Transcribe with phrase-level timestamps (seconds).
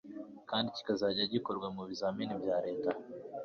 [0.49, 2.89] kandi kikazajya gikorwa mu bizamini bya leta.